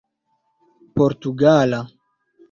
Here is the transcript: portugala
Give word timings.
portugala 0.95 1.81